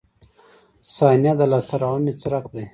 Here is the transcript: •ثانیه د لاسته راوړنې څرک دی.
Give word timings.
•ثانیه 0.93 1.33
د 1.39 1.41
لاسته 1.51 1.75
راوړنې 1.81 2.13
څرک 2.21 2.45
دی. 2.53 2.65